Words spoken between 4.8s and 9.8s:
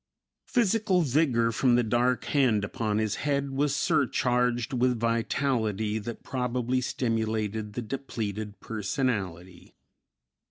vitality that probably stimulated the depleted personality.